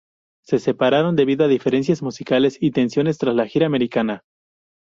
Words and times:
Se 0.43 0.57
separaron, 0.57 1.15
debido 1.15 1.45
a 1.45 1.47
diferencias 1.47 2.01
musicales 2.01 2.57
y 2.59 2.71
tensiones, 2.71 3.19
tras 3.19 3.35
la 3.35 3.45
gira 3.45 3.67
americana. 3.67 4.23